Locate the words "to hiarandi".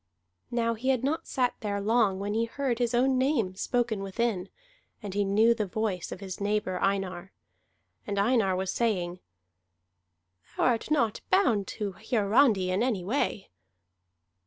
11.77-12.71